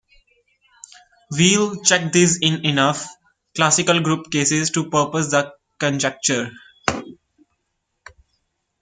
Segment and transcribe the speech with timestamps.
[1.29, 3.07] Weil checked this in enough
[3.55, 6.49] classical group cases to propose the conjecture.